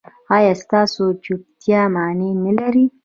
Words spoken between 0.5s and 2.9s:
ستاسو چوپتیا معنی لري؟